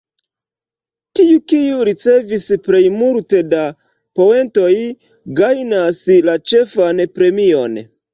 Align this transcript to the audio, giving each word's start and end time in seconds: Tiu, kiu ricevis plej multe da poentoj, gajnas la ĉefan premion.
Tiu, 1.17 1.33
kiu 1.51 1.83
ricevis 1.89 2.45
plej 2.67 2.79
multe 2.93 3.41
da 3.51 3.59
poentoj, 4.21 4.71
gajnas 5.41 6.01
la 6.31 6.35
ĉefan 6.53 7.03
premion. 7.19 7.79